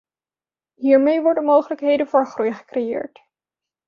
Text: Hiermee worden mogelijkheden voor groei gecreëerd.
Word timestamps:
Hiermee 0.77 1.21
worden 1.21 1.43
mogelijkheden 1.43 2.07
voor 2.07 2.25
groei 2.27 2.53
gecreëerd. 2.53 3.21